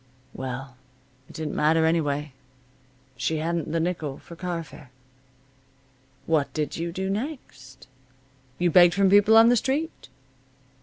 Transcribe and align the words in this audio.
Well, 0.33 0.77
it 1.29 1.35
didn't 1.35 1.53
matter, 1.55 1.85
anyway. 1.85 2.33
She 3.17 3.37
hadn't 3.37 3.71
the 3.71 3.79
nickel 3.79 4.17
for 4.17 4.35
car 4.35 4.63
fare. 4.63 4.89
What 6.25 6.51
did 6.53 6.75
you 6.75 6.91
do 6.91 7.07
next? 7.07 7.87
You 8.57 8.71
begged 8.71 8.95
from 8.95 9.11
people 9.11 9.37
on 9.37 9.49
the 9.49 9.55
street. 9.57 10.09